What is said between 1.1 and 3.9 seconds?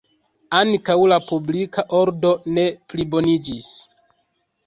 la publika ordo ne pliboniĝis.